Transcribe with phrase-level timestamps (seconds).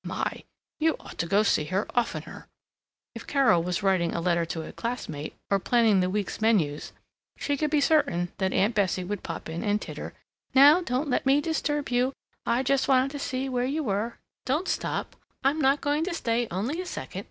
[0.03, 0.45] My!
[0.79, 2.47] You ought to go see her oftener!"
[3.13, 6.91] If Carol was writing a letter to a classmate, or planning the week's menus,
[7.37, 10.15] she could be certain that Aunt Bessie would pop in and titter,
[10.55, 12.13] "Now don't let me disturb you,
[12.47, 16.47] I just wanted to see where you were, don't stop, I'm not going to stay
[16.49, 17.19] only a second.